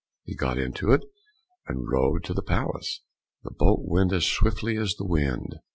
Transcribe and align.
He 0.23 0.33
got 0.33 0.57
into 0.57 0.89
it 0.93 1.03
and 1.67 1.87
rowed 1.87 2.23
to 2.23 2.33
the 2.33 2.41
palace. 2.41 3.01
The 3.43 3.51
boat 3.51 3.81
went 3.83 4.11
as 4.13 4.25
swiftly 4.25 4.75
as 4.75 4.95
the 4.95 5.05
wind. 5.05 5.59